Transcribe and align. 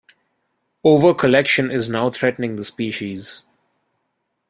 Over-collection 0.83 1.69
is 1.69 1.87
now 1.87 2.09
threatening 2.09 2.55
the 2.55 2.65
species. 2.65 3.43